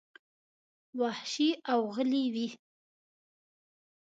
[0.99, 2.47] وحشي او غلي وې.